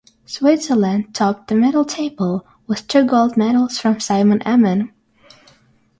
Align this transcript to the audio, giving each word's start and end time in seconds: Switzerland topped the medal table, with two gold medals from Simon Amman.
Switzerland 0.25 1.13
topped 1.13 1.47
the 1.47 1.53
medal 1.53 1.85
table, 1.85 2.43
with 2.65 2.87
two 2.87 3.05
gold 3.05 3.37
medals 3.37 3.77
from 3.77 3.99
Simon 3.99 4.41
Amman. 4.43 4.91